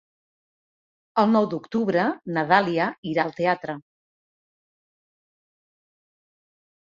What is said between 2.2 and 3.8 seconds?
na Dàlia irà al teatre.